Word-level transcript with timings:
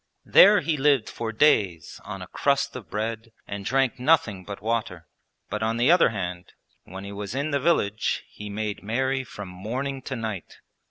There 0.25 0.61
he 0.61 0.77
lived 0.77 1.09
for 1.11 1.31
days 1.31 2.01
on 2.03 2.23
a 2.23 2.27
crust 2.27 2.75
of 2.75 2.89
bread 2.89 3.31
and 3.47 3.63
drank 3.63 3.99
nothing 3.99 4.43
but 4.43 4.59
water. 4.59 5.07
But 5.47 5.61
on 5.61 5.77
the 5.77 5.91
other 5.91 6.09
hand, 6.09 6.53
when 6.85 7.03
he 7.03 7.11
was 7.11 7.35
in 7.35 7.51
the 7.51 7.59
village 7.59 8.23
he 8.27 8.49
made 8.49 8.81
merry 8.81 9.23
from 9.23 9.47
morning 9.49 10.01
to 10.01 10.15
night. 10.15 10.57